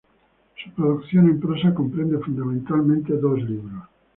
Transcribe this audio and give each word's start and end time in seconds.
Su 0.63 0.71
producción 0.71 1.27
en 1.29 1.39
prosa 1.39 1.75
comprende 1.75 2.17
fundamentalmente 2.17 3.13
dos 3.19 3.37
libros. 3.43 3.83